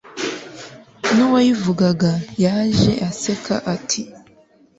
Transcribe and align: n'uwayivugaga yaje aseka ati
n'uwayivugaga 1.15 2.11
yaje 2.43 2.93
aseka 3.09 3.55
ati 3.73 4.01